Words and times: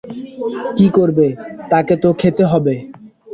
কী 0.77 0.87
করবে, 0.97 1.27
তাকে 1.71 1.93
তো 2.03 2.09
খেতে 2.13 2.43
হবে। 2.45 2.75